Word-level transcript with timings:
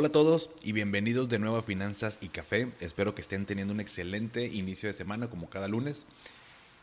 Hola 0.00 0.06
a 0.06 0.12
todos 0.12 0.48
y 0.62 0.70
bienvenidos 0.70 1.28
de 1.28 1.40
nuevo 1.40 1.56
a 1.56 1.62
Finanzas 1.62 2.18
y 2.20 2.28
Café. 2.28 2.70
Espero 2.78 3.16
que 3.16 3.20
estén 3.20 3.46
teniendo 3.46 3.74
un 3.74 3.80
excelente 3.80 4.46
inicio 4.46 4.88
de 4.88 4.92
semana 4.92 5.28
como 5.28 5.50
cada 5.50 5.66
lunes. 5.66 6.06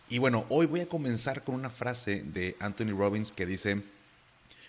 Y 0.10 0.18
bueno, 0.18 0.46
hoy 0.50 0.66
voy 0.66 0.82
a 0.82 0.90
comenzar 0.90 1.46
con 1.46 1.56
una 1.56 1.70
frase 1.70 2.24
de 2.24 2.58
Anthony 2.60 2.90
Robbins 2.90 3.32
que 3.32 3.46
dice, 3.46 3.84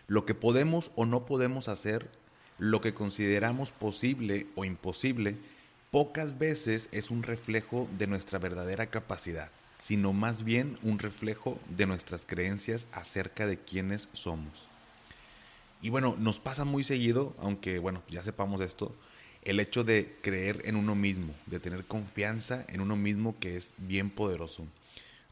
lo 0.07 0.27
que 0.27 0.37
podemos 0.37 0.93
o 0.95 1.07
no 1.07 1.27
podemos 1.27 1.67
hacer, 1.67 2.09
lo 2.59 2.81
que 2.81 2.95
consideramos 2.95 3.73
posible 3.73 4.47
o 4.55 4.65
imposible, 4.65 5.35
pocas 5.91 6.39
veces 6.39 6.89
es 6.93 7.11
un 7.11 7.25
reflejo 7.25 7.89
de 7.99 8.07
nuestra 8.07 8.39
verdadera 8.39 8.87
capacidad, 8.87 9.51
sino 9.81 10.13
más 10.13 10.45
bien 10.45 10.79
un 10.85 11.01
reflejo 11.01 11.59
de 11.77 11.87
nuestras 11.87 12.25
creencias 12.25 12.87
acerca 12.93 13.49
de 13.49 13.59
quiénes 13.59 14.09
somos. 14.13 14.69
Y 15.83 15.91
bueno, 15.91 16.17
nos 16.19 16.39
pasa 16.41 16.65
muy 16.65 16.85
seguido, 16.85 17.35
aunque 17.39 17.79
bueno, 17.79 18.03
ya 18.09 18.23
sepamos 18.23 18.61
esto, 18.61 18.95
el 19.43 19.61
hecho 19.61 19.85
de 19.85 20.17
creer 20.23 20.63
en 20.65 20.77
uno 20.77 20.95
mismo, 20.95 21.35
de 21.47 21.61
tener 21.61 21.85
confianza 21.85 22.65
en 22.69 22.81
uno 22.81 22.97
mismo 22.97 23.39
que 23.39 23.57
es 23.57 23.71
bien 23.77 24.11
poderoso. 24.11 24.65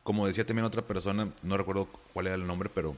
Como 0.02 0.26
decía 0.26 0.46
también 0.46 0.66
otra 0.66 0.86
persona, 0.86 1.32
no 1.42 1.56
recuerdo 1.56 1.88
cuál 2.12 2.26
era 2.26 2.36
el 2.36 2.46
nombre, 2.46 2.70
pero 2.72 2.96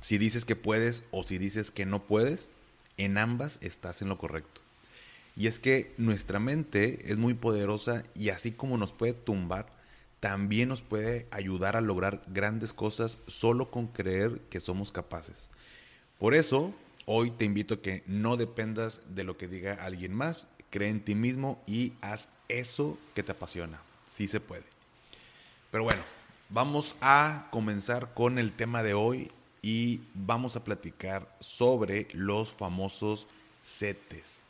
si 0.00 0.16
dices 0.16 0.44
que 0.44 0.56
puedes 0.56 1.04
o 1.10 1.24
si 1.24 1.38
dices 1.38 1.70
que 1.70 1.84
no 1.84 2.04
puedes, 2.04 2.50
en 2.96 3.18
ambas 3.18 3.58
estás 3.62 4.00
en 4.00 4.08
lo 4.08 4.16
correcto. 4.16 4.60
Y 5.36 5.46
es 5.46 5.58
que 5.58 5.92
nuestra 5.98 6.38
mente 6.38 7.12
es 7.12 7.18
muy 7.18 7.34
poderosa 7.34 8.02
y 8.14 8.30
así 8.30 8.52
como 8.52 8.76
nos 8.76 8.92
puede 8.92 9.12
tumbar, 9.12 9.66
también 10.20 10.68
nos 10.68 10.82
puede 10.82 11.26
ayudar 11.30 11.76
a 11.76 11.80
lograr 11.80 12.22
grandes 12.26 12.72
cosas 12.72 13.18
solo 13.26 13.70
con 13.70 13.86
creer 13.86 14.40
que 14.50 14.60
somos 14.60 14.90
capaces. 14.90 15.50
Por 16.18 16.34
eso, 16.34 16.74
hoy 17.06 17.30
te 17.30 17.44
invito 17.44 17.74
a 17.74 17.80
que 17.82 18.02
no 18.06 18.36
dependas 18.36 19.00
de 19.08 19.22
lo 19.22 19.36
que 19.36 19.46
diga 19.46 19.74
alguien 19.74 20.12
más, 20.12 20.48
cree 20.68 20.88
en 20.88 21.04
ti 21.04 21.14
mismo 21.14 21.62
y 21.64 21.92
haz 22.00 22.28
eso 22.48 22.98
que 23.14 23.22
te 23.22 23.32
apasiona. 23.32 23.80
Sí 24.06 24.26
se 24.26 24.40
puede. 24.40 24.64
Pero 25.70 25.84
bueno, 25.84 26.02
vamos 26.48 26.96
a 27.00 27.46
comenzar 27.52 28.14
con 28.14 28.38
el 28.38 28.52
tema 28.52 28.82
de 28.82 28.94
hoy 28.94 29.30
y 29.62 30.00
vamos 30.12 30.56
a 30.56 30.64
platicar 30.64 31.32
sobre 31.38 32.08
los 32.12 32.52
famosos 32.52 33.28
CETES. 33.62 34.46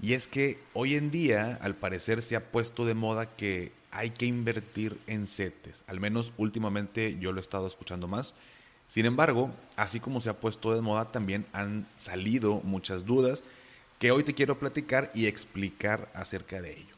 Y 0.00 0.14
es 0.14 0.28
que 0.28 0.58
hoy 0.72 0.94
en 0.94 1.10
día, 1.10 1.58
al 1.60 1.74
parecer, 1.74 2.22
se 2.22 2.36
ha 2.36 2.50
puesto 2.50 2.86
de 2.86 2.94
moda 2.94 3.36
que 3.36 3.72
hay 3.90 4.10
que 4.10 4.24
invertir 4.24 4.98
en 5.06 5.26
CETES. 5.26 5.84
Al 5.88 6.00
menos 6.00 6.32
últimamente 6.38 7.18
yo 7.18 7.32
lo 7.32 7.40
he 7.40 7.42
estado 7.42 7.66
escuchando 7.66 8.08
más. 8.08 8.34
Sin 8.88 9.06
embargo, 9.06 9.50
así 9.76 10.00
como 10.00 10.20
se 10.20 10.28
ha 10.28 10.40
puesto 10.40 10.74
de 10.74 10.80
moda, 10.80 11.10
también 11.10 11.46
han 11.52 11.88
salido 11.96 12.60
muchas 12.62 13.04
dudas 13.04 13.42
que 13.98 14.10
hoy 14.10 14.24
te 14.24 14.34
quiero 14.34 14.58
platicar 14.58 15.10
y 15.14 15.26
explicar 15.26 16.10
acerca 16.14 16.60
de 16.60 16.78
ello. 16.78 16.94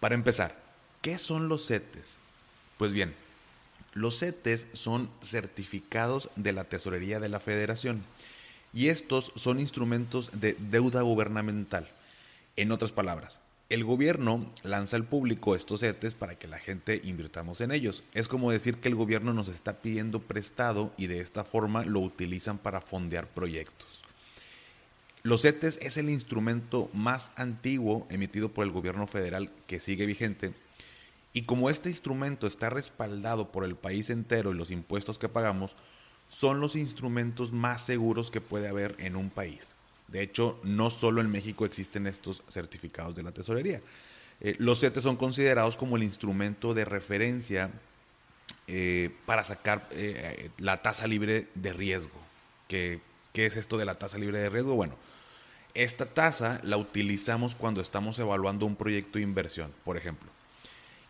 Para 0.00 0.14
empezar, 0.14 0.56
¿qué 1.02 1.18
son 1.18 1.48
los 1.48 1.66
CETES? 1.66 2.18
Pues 2.76 2.92
bien, 2.92 3.14
los 3.94 4.18
CETES 4.18 4.68
son 4.72 5.10
certificados 5.22 6.30
de 6.36 6.52
la 6.52 6.64
Tesorería 6.64 7.20
de 7.20 7.28
la 7.28 7.40
Federación 7.40 8.04
y 8.72 8.88
estos 8.88 9.32
son 9.34 9.60
instrumentos 9.60 10.30
de 10.40 10.56
deuda 10.58 11.02
gubernamental. 11.02 11.88
En 12.56 12.72
otras 12.72 12.92
palabras, 12.92 13.40
el 13.68 13.84
gobierno 13.84 14.50
lanza 14.62 14.96
al 14.96 15.04
público 15.04 15.54
estos 15.54 15.80
CETES 15.80 16.14
para 16.14 16.38
que 16.38 16.48
la 16.48 16.58
gente 16.58 17.02
invirtamos 17.04 17.60
en 17.60 17.70
ellos. 17.70 18.02
Es 18.14 18.26
como 18.26 18.50
decir 18.50 18.78
que 18.78 18.88
el 18.88 18.94
gobierno 18.94 19.34
nos 19.34 19.48
está 19.48 19.82
pidiendo 19.82 20.20
prestado 20.20 20.92
y 20.96 21.06
de 21.06 21.20
esta 21.20 21.44
forma 21.44 21.84
lo 21.84 22.00
utilizan 22.00 22.56
para 22.56 22.80
fondear 22.80 23.28
proyectos. 23.28 24.02
Los 25.22 25.42
CETES 25.42 25.78
es 25.82 25.98
el 25.98 26.08
instrumento 26.08 26.88
más 26.94 27.30
antiguo 27.36 28.06
emitido 28.08 28.48
por 28.48 28.64
el 28.64 28.72
gobierno 28.72 29.06
federal 29.06 29.50
que 29.66 29.80
sigue 29.80 30.06
vigente. 30.06 30.54
Y 31.34 31.42
como 31.42 31.68
este 31.68 31.90
instrumento 31.90 32.46
está 32.46 32.70
respaldado 32.70 33.52
por 33.52 33.64
el 33.64 33.76
país 33.76 34.08
entero 34.08 34.52
y 34.52 34.56
los 34.56 34.70
impuestos 34.70 35.18
que 35.18 35.28
pagamos, 35.28 35.76
son 36.28 36.60
los 36.60 36.74
instrumentos 36.74 37.52
más 37.52 37.82
seguros 37.82 38.30
que 38.30 38.40
puede 38.40 38.68
haber 38.68 38.96
en 38.98 39.14
un 39.14 39.28
país. 39.28 39.74
De 40.08 40.22
hecho, 40.22 40.58
no 40.62 40.90
solo 40.90 41.20
en 41.20 41.30
México 41.30 41.64
existen 41.64 42.06
estos 42.06 42.42
certificados 42.48 43.14
de 43.14 43.22
la 43.22 43.32
tesorería. 43.32 43.82
Eh, 44.40 44.54
los 44.58 44.80
CETES 44.80 45.02
son 45.02 45.16
considerados 45.16 45.76
como 45.76 45.96
el 45.96 46.02
instrumento 46.02 46.74
de 46.74 46.84
referencia 46.84 47.70
eh, 48.66 49.10
para 49.26 49.44
sacar 49.44 49.88
eh, 49.92 50.50
la 50.58 50.82
tasa 50.82 51.06
libre 51.06 51.48
de 51.54 51.72
riesgo. 51.72 52.20
¿Qué, 52.68 53.00
¿Qué 53.32 53.46
es 53.46 53.56
esto 53.56 53.76
de 53.76 53.84
la 53.84 53.94
tasa 53.94 54.18
libre 54.18 54.40
de 54.40 54.48
riesgo? 54.48 54.74
Bueno, 54.74 54.96
esta 55.74 56.06
tasa 56.06 56.60
la 56.64 56.76
utilizamos 56.76 57.54
cuando 57.54 57.80
estamos 57.80 58.18
evaluando 58.18 58.66
un 58.66 58.76
proyecto 58.76 59.18
de 59.18 59.24
inversión, 59.24 59.72
por 59.84 59.96
ejemplo. 59.96 60.30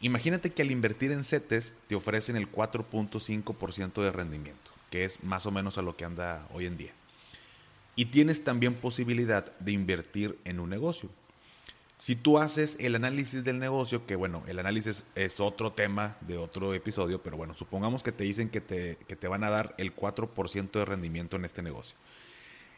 Imagínate 0.01 0.51
que 0.51 0.63
al 0.63 0.71
invertir 0.71 1.11
en 1.11 1.25
CETES 1.25 1.73
te 1.89 1.95
ofrecen 1.95 2.37
el 2.37 2.51
4.5% 2.51 4.03
de 4.03 4.13
rendimiento, 4.13 4.71
que 4.91 5.05
es 5.05 5.23
más 5.25 5.47
o 5.47 5.51
menos 5.51 5.79
a 5.79 5.83
lo 5.83 5.97
que 5.97 6.05
anda 6.05 6.47
hoy 6.53 6.67
en 6.67 6.77
día. 6.77 6.93
Y 7.99 8.05
tienes 8.05 8.45
también 8.45 8.75
posibilidad 8.75 9.59
de 9.59 9.73
invertir 9.73 10.39
en 10.45 10.61
un 10.61 10.71
negocio. 10.71 11.11
Si 11.99 12.15
tú 12.15 12.39
haces 12.39 12.77
el 12.79 12.95
análisis 12.95 13.43
del 13.43 13.59
negocio, 13.59 14.07
que 14.07 14.15
bueno, 14.15 14.45
el 14.47 14.61
análisis 14.61 15.05
es 15.17 15.41
otro 15.41 15.73
tema 15.73 16.17
de 16.21 16.37
otro 16.37 16.75
episodio, 16.75 17.21
pero 17.25 17.37
bueno, 17.37 17.57
supongamos 17.57 18.05
que 18.05 18.13
te 18.13 18.23
dicen 18.23 18.51
que 18.51 18.61
te, 18.61 18.95
te 18.95 19.27
van 19.27 19.43
a 19.43 19.51
dar 19.51 19.75
el 19.79 19.97
4% 19.97 20.71
de 20.71 20.85
rendimiento 20.85 21.35
en 21.35 21.45
este 21.45 21.61
negocio. 21.61 21.97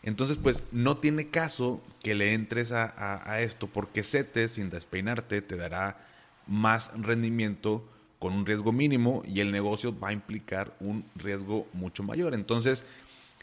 Entonces, 0.03 0.39
pues 0.39 0.63
no 0.73 0.97
tiene 0.97 1.29
caso 1.29 1.83
que 2.03 2.15
le 2.15 2.33
entres 2.33 2.73
a, 2.73 3.31
a 3.31 3.43
esto, 3.43 3.67
porque 3.67 4.03
CETES, 4.03 4.53
sin 4.53 4.71
despeinarte, 4.71 5.43
te 5.43 5.57
dará 5.57 6.03
más 6.47 6.93
rendimiento 6.99 7.87
con 8.19 8.33
un 8.33 8.47
riesgo 8.47 8.73
mínimo 8.73 9.23
y 9.27 9.41
el 9.41 9.53
negocio 9.53 9.99
va 9.99 10.09
a 10.09 10.13
implicar 10.15 10.75
un 10.81 11.05
riesgo 11.15 11.69
mucho 11.75 12.03
mayor. 12.03 12.33
Entonces, 12.33 12.87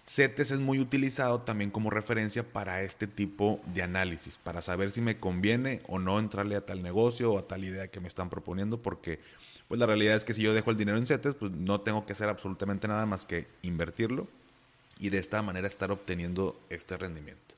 CETES 0.08 0.52
es 0.52 0.60
muy 0.60 0.80
utilizado 0.80 1.42
también 1.42 1.70
como 1.70 1.90
referencia 1.90 2.42
para 2.42 2.82
este 2.82 3.08
tipo 3.08 3.60
de 3.74 3.82
análisis, 3.82 4.38
para 4.38 4.62
saber 4.62 4.90
si 4.92 5.02
me 5.02 5.20
conviene 5.20 5.82
o 5.88 6.00
no 6.00 6.18
entrarle 6.18 6.56
a 6.56 6.66
tal 6.66 6.82
negocio 6.82 7.34
o 7.34 7.38
a 7.38 7.46
tal 7.46 7.66
idea 7.66 7.90
que 7.90 8.00
me 8.00 8.08
están 8.08 8.30
proponiendo, 8.30 8.82
porque 8.82 9.20
pues 9.68 9.80
la 9.80 9.86
realidad 9.86 10.16
es 10.16 10.24
que 10.24 10.32
si 10.32 10.42
yo 10.42 10.54
dejo 10.54 10.72
el 10.72 10.78
dinero 10.78 10.98
en 10.98 11.06
CETES, 11.06 11.36
pues 11.36 11.52
no 11.52 11.82
tengo 11.82 12.06
que 12.06 12.14
hacer 12.14 12.30
absolutamente 12.30 12.88
nada 12.88 13.06
más 13.06 13.26
que 13.26 13.48
invertirlo 13.64 14.30
y 14.98 15.10
de 15.10 15.18
esta 15.18 15.42
manera 15.42 15.68
estar 15.68 15.92
obteniendo 15.92 16.58
este 16.70 16.96
rendimiento. 16.96 17.56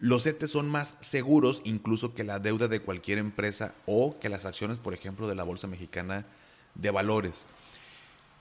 Los 0.00 0.24
CETES 0.24 0.50
son 0.50 0.68
más 0.68 0.96
seguros 1.00 1.62
incluso 1.64 2.12
que 2.12 2.24
la 2.24 2.40
deuda 2.40 2.66
de 2.66 2.80
cualquier 2.80 3.18
empresa 3.18 3.72
o 3.86 4.18
que 4.18 4.28
las 4.28 4.46
acciones, 4.46 4.78
por 4.78 4.94
ejemplo, 4.94 5.28
de 5.28 5.36
la 5.36 5.44
Bolsa 5.44 5.68
Mexicana 5.68 6.26
de 6.74 6.90
Valores. 6.90 7.46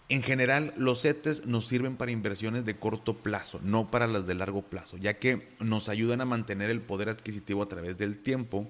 En 0.08 0.22
general, 0.22 0.72
los 0.78 1.02
CETES 1.02 1.48
nos 1.48 1.66
sirven 1.66 1.98
para 1.98 2.12
inversiones 2.12 2.64
de 2.64 2.78
corto 2.78 3.16
plazo, 3.16 3.60
no 3.64 3.90
para 3.90 4.06
las 4.06 4.28
de 4.28 4.36
largo 4.36 4.62
plazo, 4.62 4.98
ya 4.98 5.18
que 5.18 5.48
nos 5.60 5.90
ayudan 5.90 6.22
a 6.22 6.26
mantener 6.26 6.70
el 6.70 6.82
poder 6.82 7.10
adquisitivo 7.10 7.64
a 7.64 7.68
través 7.68 7.98
del 7.98 8.20
tiempo. 8.20 8.68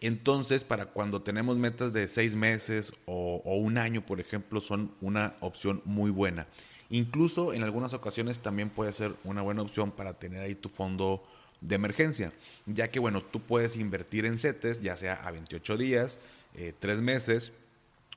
Entonces, 0.00 0.64
para 0.64 0.86
cuando 0.86 1.20
tenemos 1.20 1.58
metas 1.58 1.92
de 1.92 2.08
seis 2.08 2.34
meses 2.34 2.94
o, 3.04 3.42
un 3.44 3.76
año, 3.76 4.06
por 4.06 4.20
ejemplo, 4.20 4.62
son 4.62 4.92
una 5.02 5.34
opción 5.40 5.82
muy 5.84 6.10
buena. 6.10 6.46
Incluso 6.88 7.52
en 7.52 7.62
algunas 7.62 7.92
ocasiones 7.92 8.38
también 8.38 8.70
puede 8.70 8.92
ser 8.92 9.14
una 9.24 9.42
buena 9.42 9.60
opción 9.60 9.90
para 9.90 10.14
tener 10.14 10.40
ahí 10.40 10.54
tu 10.54 10.70
fondo 10.70 11.22
de 11.60 11.74
emergencia, 11.74 12.32
ya 12.64 12.90
que, 12.90 13.00
bueno, 13.00 13.22
tú 13.22 13.40
puedes 13.40 13.76
invertir 13.76 14.24
en 14.24 14.38
CETES, 14.38 14.80
ya 14.80 14.96
sea 14.96 15.14
a 15.14 15.30
28 15.30 15.76
días, 15.76 16.18
eh, 16.54 16.72
3 16.78 17.02
meses, 17.02 17.52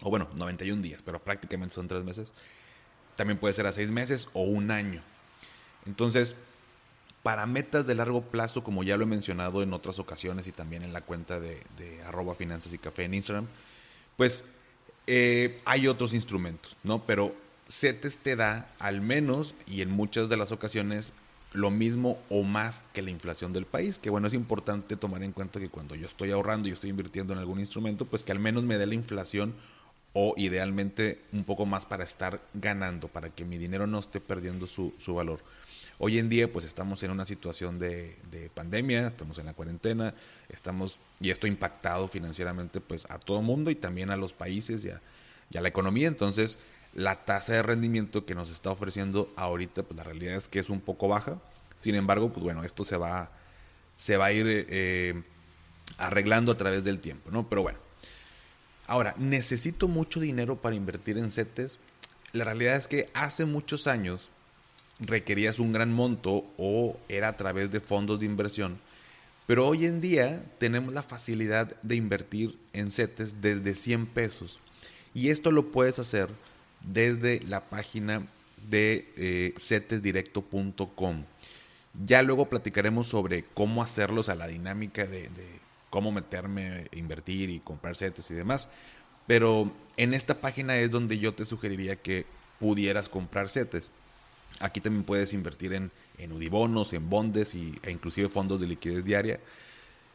o 0.04 0.10
bueno, 0.10 0.30
91 0.36 0.82
días, 0.82 1.02
pero 1.04 1.24
prácticamente 1.24 1.74
son 1.74 1.88
3 1.88 2.04
meses. 2.04 2.34
También 3.16 3.40
puede 3.40 3.54
ser 3.54 3.68
a 3.68 3.72
seis 3.72 3.92
meses 3.92 4.28
o 4.34 4.42
un 4.42 4.72
año. 4.72 5.02
Entonces, 5.86 6.36
para 7.22 7.46
metas 7.46 7.88
de 7.88 7.96
largo 7.96 8.22
plazo, 8.22 8.64
como 8.64 8.84
ya 8.84 8.98
lo 8.98 9.04
he 9.04 9.08
mencionado 9.08 9.64
en 9.64 9.74
otras 9.74 10.00
ocasiones 10.00 10.48
y 10.48 10.52
también 10.52 10.84
en 10.84 10.94
la 10.94 11.02
cuenta 11.02 11.40
de, 11.40 11.62
arroba 12.06 12.36
finanzas 12.36 12.74
y 12.74 12.78
café 12.78 13.06
en 13.06 13.14
Instagram, 13.14 13.48
pues 14.18 14.44
eh, 15.08 15.62
hay 15.66 15.88
otros 15.88 16.14
instrumentos, 16.14 16.76
¿no? 16.84 17.06
Pero 17.06 17.36
CETES 17.70 18.18
te 18.18 18.36
da 18.36 18.74
al 18.80 19.02
menos 19.02 19.56
y 19.66 19.82
en 19.82 19.90
muchas 19.90 20.28
de 20.28 20.38
las 20.38 20.52
ocasiones 20.52 21.14
lo 21.54 21.70
mismo 21.70 22.20
o 22.30 22.44
más 22.44 22.82
que 22.94 23.02
la 23.02 23.12
inflación 23.12 23.54
del 23.54 23.66
país, 23.66 24.00
que 24.00 24.10
bueno, 24.10 24.28
es 24.28 24.34
importante 24.34 24.98
tomar 24.98 25.24
en 25.24 25.32
cuenta 25.32 25.60
que 25.60 25.70
cuando 25.70 25.96
yo 25.96 26.08
estoy 26.08 26.32
ahorrando 26.32 26.68
y 26.68 26.72
estoy 26.72 26.90
invirtiendo 26.90 27.32
en 27.34 27.40
algún 27.40 27.60
instrumento, 27.60 28.06
pues 28.06 28.24
que 28.24 28.32
al 28.32 28.40
menos 28.40 28.64
me 28.64 28.78
dé 28.78 28.88
la 28.88 28.96
inflación 28.96 29.54
o 30.14 30.36
idealmente 30.38 31.20
un 31.32 31.44
poco 31.44 31.66
más 31.66 31.86
para 31.86 32.04
estar 32.04 32.40
ganando, 32.54 33.08
para 33.08 33.32
que 33.32 33.46
mi 33.46 33.58
dinero 33.58 33.88
no 33.88 34.00
esté 34.00 34.20
perdiendo 34.20 34.68
su, 34.68 34.94
su 34.98 35.16
valor. 35.16 35.40
Hoy 35.98 36.20
en 36.20 36.30
día 36.30 36.52
pues 36.52 36.66
estamos 36.66 37.02
en 37.04 37.12
una 37.12 37.26
situación 37.26 37.80
de, 37.80 38.16
de, 38.32 38.50
pandemia, 38.50 39.08
estamos 39.08 39.38
en 39.40 39.48
la 39.48 39.54
cuarentena, 39.54 40.14
estamos 40.50 41.00
y 41.20 41.32
esto 41.32 41.48
ha 41.48 41.50
impactado 41.50 42.08
financieramente 42.08 42.80
pues 42.80 43.10
a 43.10 43.20
todo 43.20 43.40
el 43.40 43.46
mundo 43.46 43.72
y 43.72 43.76
también 43.76 44.12
a 44.12 44.16
los 44.16 44.34
países 44.34 44.86
y 44.86 44.90
a, 44.90 45.02
la 45.62 45.68
economía, 45.68 46.08
entonces 46.08 46.58
la 46.94 47.26
tasa 47.26 47.54
de 47.54 47.64
rendimiento 47.64 48.26
que 48.26 48.36
nos 48.36 48.52
está 48.52 48.72
ofreciendo 48.72 49.32
ahorita, 49.36 49.84
pues 49.84 49.96
la 49.98 50.04
realidad 50.04 50.36
es 50.36 50.48
que 50.48 50.60
es 50.60 50.70
un 50.70 50.80
poco 50.80 51.08
baja. 51.08 51.40
Sin 51.76 51.96
embargo, 51.96 52.32
pues 52.32 52.44
bueno, 52.44 52.64
esto 52.64 52.84
se 52.84 52.98
va, 52.98 53.32
se 53.98 54.18
va 54.18 54.26
a 54.26 54.32
ir 54.32 54.46
eh, 54.48 55.24
arreglando 55.98 56.52
a 56.52 56.58
través 56.58 56.84
del 56.84 57.00
tiempo, 57.00 57.32
¿no? 57.32 57.50
Pero 57.50 57.64
bueno. 57.64 57.80
Ahora, 58.88 59.16
¿necesito 59.18 59.88
mucho 59.88 60.20
dinero 60.20 60.58
para 60.58 60.76
invertir 60.76 61.18
en 61.18 61.32
CETES? 61.32 61.80
La 62.32 62.44
realidad 62.44 62.76
es 62.76 62.88
que 62.88 63.10
hace 63.14 63.46
muchos 63.46 63.88
años 63.88 64.30
requerías 65.00 65.60
un 65.60 65.72
gran 65.72 65.94
monto 65.94 66.46
o 66.58 66.98
era 67.10 67.30
a 67.30 67.38
través 67.38 67.72
de 67.72 67.80
fondos 67.80 68.20
de 68.20 68.26
inversión. 68.26 68.80
Pero 69.46 69.68
hoy 69.68 69.86
en 69.86 70.02
día 70.02 70.44
tenemos 70.58 70.94
la 70.94 71.04
facilidad 71.04 71.80
de 71.82 71.96
invertir 71.96 72.58
en 72.72 72.92
CETES 72.92 73.42
desde 73.42 73.76
100 73.76 74.08
pesos. 74.08 74.60
Y 75.14 75.30
esto 75.30 75.52
lo 75.52 75.72
puedes 75.72 76.00
hacer 76.00 76.30
desde 76.82 77.42
la 77.42 77.70
página 77.70 78.26
de 78.70 79.12
eh, 79.18 79.54
cetesdirecto.com. 79.58 81.24
Ya 82.06 82.24
luego 82.24 82.50
platicaremos 82.50 83.08
sobre 83.08 83.46
cómo 83.54 83.84
hacerlo, 83.84 84.22
o 84.22 84.24
sea, 84.24 84.36
la 84.36 84.48
dinámica 84.48 85.06
de, 85.06 85.30
cómo 85.94 86.12
meterme, 86.12 86.88
invertir 86.92 87.52
y 87.52 87.60
comprar 87.60 87.96
CETES 87.96 88.32
y 88.32 88.34
demás. 88.34 88.68
Pero 89.28 89.72
en 89.96 90.16
esta 90.16 90.42
página 90.42 90.76
es 90.78 90.90
donde 90.90 91.20
yo 91.20 91.36
te 91.36 91.46
sugeriría 91.46 91.98
que 91.98 92.26
pudieras 92.60 93.10
comprar 93.10 93.48
CETES. 93.48 93.92
Aquí 94.60 94.82
también 94.82 95.04
puedes 95.04 95.34
invertir 95.34 95.72
en, 95.72 95.92
en 96.18 96.32
Udibonos, 96.32 96.94
en 96.94 97.12
bondes 97.12 97.54
y, 97.54 97.76
e 97.84 97.92
inclusive 97.92 98.28
fondos 98.28 98.60
de 98.60 98.66
liquidez 98.66 99.06
diaria. 99.06 99.40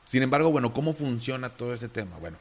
Sin 0.05 0.25
embargo, 0.25 0.51
bueno, 0.51 0.75
¿cómo 0.75 0.95
funciona 0.95 1.51
todo 1.51 1.73
este 1.73 1.89
tema? 1.89 2.19
Bueno, 2.19 2.39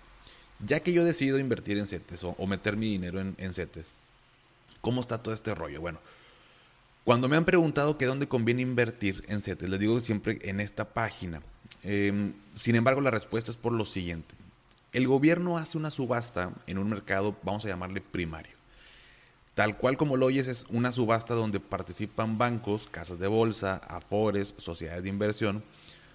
ya 0.66 0.80
que 0.80 0.92
yo 0.92 1.06
decido 1.06 1.38
invertir 1.38 1.78
en 1.78 1.86
CETES 1.86 2.24
o, 2.24 2.48
meter 2.48 2.76
mi 2.76 2.90
dinero 2.90 3.22
en, 3.22 3.36
en 3.38 3.54
CETES, 3.54 3.94
¿Cómo 4.82 5.02
está 5.02 5.22
todo 5.22 5.36
este 5.36 5.54
rollo? 5.54 5.80
Bueno, 5.80 6.00
cuando 7.04 7.30
me 7.30 7.38
han 7.38 7.46
preguntado 7.46 8.00
que 8.00 8.06
dónde 8.06 8.28
conviene 8.28 8.64
invertir 8.64 9.24
en 9.28 9.44
CETES, 9.44 9.70
les 9.70 9.80
digo 9.80 10.02
siempre 10.02 10.40
en 10.42 10.60
esta 10.60 10.94
página. 10.94 11.44
Em, 11.84 12.34
sin 12.54 12.76
embargo, 12.76 13.02
la 13.02 13.12
respuesta 13.12 13.52
es 13.52 13.58
por 13.58 13.74
lo 13.74 13.86
siguiente. 13.86 14.36
El 14.94 15.08
gobierno 15.08 15.58
hace 15.58 15.78
una 15.78 15.92
subasta 15.92 16.54
en 16.66 16.78
un 16.78 16.90
mercado, 16.90 17.36
vamos 17.44 17.66
a 17.66 17.70
llamarle 17.70 18.02
primario. 18.02 18.56
Tal 19.54 19.78
cual 19.78 19.98
como 19.98 20.18
lo 20.18 20.28
oyes, 20.28 20.48
es 20.48 20.66
una 20.70 20.92
subasta 20.92 21.34
donde 21.34 21.60
participan 21.60 22.38
bancos, 22.38 22.88
casas 22.88 23.20
de 23.20 23.28
bolsa, 23.28 23.78
afores, 23.88 24.54
sociedades 24.58 25.04
de 25.04 25.10
inversión, 25.10 25.64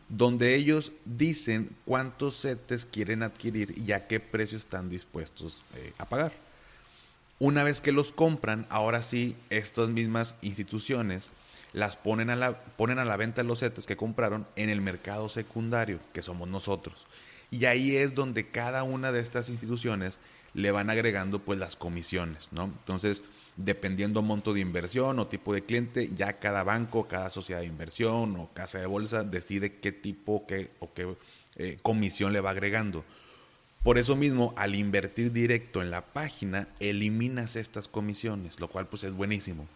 donde 0.08 0.54
ellos 0.54 0.92
dicen 1.04 1.74
cuántos 1.84 2.40
CETES 2.40 2.86
quieren 2.86 3.22
adquirir 3.22 3.76
y 3.78 3.92
a 3.92 4.06
qué 4.06 4.20
precio 4.20 4.58
están 4.58 4.88
dispuestos 4.88 5.62
eh, 5.74 5.92
a 5.98 6.08
pagar. 6.08 6.32
Una 7.38 7.64
vez 7.64 7.80
que 7.80 7.90
los 7.90 8.12
compran, 8.12 8.66
ahora 8.70 9.02
sí, 9.02 9.36
estas 9.50 9.88
mismas 9.88 10.36
instituciones 10.42 11.30
las 11.72 11.96
ponen 11.96 12.30
a 12.30 12.36
la, 12.36 12.58
ponen 12.76 12.98
a 12.98 13.04
la 13.04 13.16
venta 13.16 13.42
los 13.42 13.60
CETES 13.60 13.86
que 13.86 13.96
compraron 13.96 14.46
en 14.56 14.68
el 14.68 14.80
mercado 14.80 15.28
secundario, 15.28 16.00
que 16.12 16.22
somos 16.22 16.48
nosotros. 16.48 17.06
Y 17.50 17.66
ahí 17.66 17.96
es 17.96 18.14
donde 18.14 18.48
cada 18.48 18.82
una 18.82 19.12
de 19.12 19.20
estas 19.20 19.48
instituciones 19.48 20.18
le 20.54 20.70
van 20.70 20.90
agregando 20.90 21.38
pues 21.38 21.58
las 21.58 21.76
comisiones, 21.76 22.48
¿no? 22.52 22.64
Entonces, 22.64 23.22
dependiendo 23.56 24.22
monto 24.22 24.54
de 24.54 24.60
inversión 24.60 25.18
o 25.18 25.26
tipo 25.26 25.54
de 25.54 25.64
cliente, 25.64 26.10
ya 26.14 26.38
cada 26.38 26.62
banco, 26.62 27.08
cada 27.08 27.30
sociedad 27.30 27.60
de 27.60 27.66
inversión 27.66 28.36
o 28.36 28.50
casa 28.52 28.78
de 28.78 28.86
bolsa 28.86 29.24
decide 29.24 29.76
qué 29.76 29.92
tipo 29.92 30.46
qué, 30.46 30.70
o 30.78 30.92
qué 30.92 31.16
eh, 31.56 31.78
comisión 31.82 32.32
le 32.32 32.40
va 32.40 32.50
agregando. 32.50 33.04
Por 33.82 33.98
eso 33.98 34.14
mismo, 34.14 34.54
al 34.56 34.74
invertir 34.74 35.32
directo 35.32 35.82
en 35.82 35.90
la 35.90 36.12
página, 36.12 36.68
eliminas 36.78 37.56
estas 37.56 37.88
comisiones, 37.88 38.60
lo 38.60 38.68
cual 38.68 38.86
pues 38.86 39.04
es 39.04 39.12
buenísimo. 39.12 39.66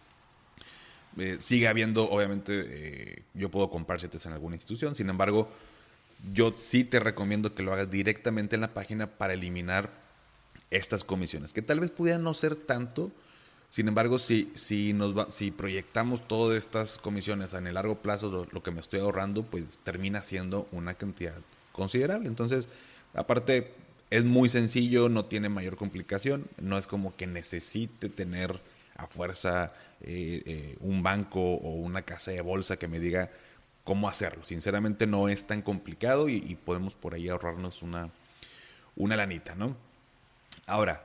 Eh, 1.19 1.39
sigue 1.41 1.69
habiendo, 1.69 2.11
obviamente, 2.11 2.65
eh, 2.67 3.23
yo 3.35 3.51
puedo 3.51 3.71
comprar 3.71 4.01
CETES 4.01 4.27
en 4.27 4.33
alguna 4.33 4.57
institución, 4.57 4.95
sin 4.95 5.09
embargo, 5.09 5.51
yo 6.33 6.55
sí 6.59 6.85
te 6.85 7.01
recomiendo 7.01 7.55
que 7.55 7.63
lo 7.63 7.73
hagas 7.73 7.91
directamente 7.91 8.55
en 8.55 8.63
la 8.63 8.75
página 8.75 9.07
para 9.07 9.35
eliminar 9.35 9.91
estas 10.71 11.05
comisiones, 11.05 11.53
que 11.53 11.63
tal 11.63 11.81
vez 11.81 11.91
pudieran 11.91 12.23
no 12.23 12.35
ser 12.35 12.57
tanto, 12.57 13.13
sin 13.69 13.89
embargo, 13.89 14.19
si, 14.19 14.51
si, 14.55 14.93
nos 14.93 15.35
si 15.35 15.51
proyectamos 15.51 16.27
todas 16.29 16.57
estas 16.57 16.99
comisiones 16.99 17.53
en 17.53 17.67
el 17.67 17.75
largo 17.75 18.01
plazo, 18.01 18.31
lo, 18.31 18.47
lo 18.51 18.63
que 18.63 18.71
me 18.71 18.81
estoy 18.81 19.01
ahorrando, 19.01 19.43
pues 19.43 19.79
termina 19.83 20.23
siendo 20.23 20.69
una 20.71 20.95
cantidad 20.95 21.35
considerable. 21.73 22.29
Entonces, 22.29 22.69
aparte, 23.13 23.75
es 24.11 24.25
muy 24.25 24.49
sencillo, 24.49 25.09
no 25.09 25.25
tiene 25.25 25.49
mayor 25.49 25.77
complicación, 25.77 26.47
no 26.61 26.79
es 26.79 26.87
como 26.87 27.17
que 27.17 27.27
necesite 27.27 28.09
tener 28.09 28.61
a 28.97 29.07
fuerza 29.07 29.73
eh, 30.01 30.43
eh, 30.47 30.77
un 30.81 31.03
banco 31.03 31.41
o 31.41 31.71
una 31.71 32.03
casa 32.03 32.31
de 32.31 32.41
bolsa 32.41 32.79
que 32.79 32.89
me 32.89 32.99
diga 32.99 33.31
cómo 33.85 34.09
hacerlo. 34.09 34.45
Sinceramente 34.45 35.07
no 35.07 35.29
es 35.29 35.47
tan 35.47 35.63
complicado 35.63 36.29
y, 36.29 36.57
podemos 36.65 36.95
por 36.95 37.15
ahí 37.15 37.29
ahorrarnos 37.29 37.83
una, 37.83 38.11
una 38.97 39.17
lanita, 39.17 39.55
¿no? 39.55 39.77
Ahora, 40.67 41.05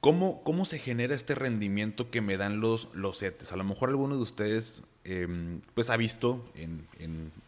¿Cómo, 0.00 0.44
¿Cómo, 0.44 0.64
se 0.66 0.78
genera 0.78 1.16
este 1.16 1.34
rendimiento 1.34 2.10
que 2.12 2.20
me 2.20 2.36
dan 2.36 2.60
los, 2.60 2.88
los 2.92 3.18
CETES? 3.18 3.50
A 3.52 3.56
lo 3.56 3.64
mejor 3.64 3.88
alguno 3.88 4.14
de 4.14 4.22
ustedes 4.22 4.84
em, 5.06 5.60
pues 5.74 5.90
ha 5.90 5.96
visto 5.96 6.50
en, 6.54 6.86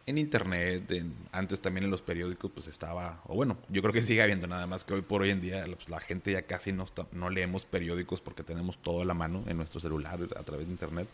en, 0.06 0.18
internet, 0.18 0.90
antes 1.32 1.60
también 1.60 1.84
en 1.84 1.90
los 1.90 2.02
periódicos 2.02 2.50
pues 2.52 2.66
estaba, 2.66 3.20
o 3.26 3.34
bueno, 3.34 3.58
yo 3.68 3.82
creo 3.82 3.92
que 3.92 4.02
sigue 4.02 4.22
habiendo 4.22 4.46
nada 4.46 4.66
más 4.66 4.84
que 4.84 4.94
hoy 4.94 5.02
por 5.02 5.22
hoy 5.22 5.30
en 5.30 5.40
día 5.40 5.64
pues, 5.64 5.88
la 5.88 6.00
gente 6.00 6.32
ya 6.32 6.42
casi 6.42 6.72
no, 6.72 6.86
no 7.12 7.30
leemos 7.30 7.64
periódicos 7.66 8.20
porque 8.20 8.42
tenemos 8.42 8.78
todo 8.78 9.02
a 9.02 9.04
la 9.04 9.14
mano 9.14 9.44
en 9.46 9.56
nuestro 9.56 9.80
celular 9.80 10.18
a 10.36 10.42
través 10.44 10.66
de 10.66 10.72
internet. 10.72 11.08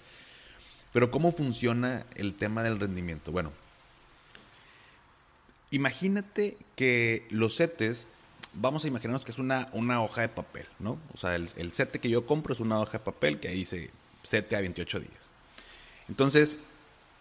Pero 0.93 1.11
¿cómo 1.11 1.33
funciona 1.33 2.07
el 2.15 2.35
tema 2.35 2.63
del 2.63 2.79
rendimiento? 2.79 3.33
Bueno, 3.33 3.51
imagínate 5.71 6.57
que 6.77 7.27
los 7.31 7.57
CETES 7.57 8.07
vamos 8.55 8.85
a 8.85 8.89
imaginarnos 8.89 9.25
que 9.25 9.33
es 9.33 9.39
una, 9.39 9.69
una 9.73 10.03
hoja 10.03 10.21
de 10.21 10.29
papel, 10.29 10.67
¿no? 10.79 10.99
O 11.13 11.17
sea, 11.17 11.35
el, 11.35 11.49
el 11.57 11.73
sete 11.73 11.99
que 11.99 12.09
yo 12.09 12.27
compro 12.27 12.55
es 12.55 12.61
una 12.61 12.79
hoja 12.79 12.99
de 12.99 13.05
papel 13.05 13.41
que 13.41 13.49
dice 13.49 13.91
sete 14.23 14.57
a 14.57 14.61
28 14.61 15.01
días. 15.01 15.31
Entonces, 16.09 16.59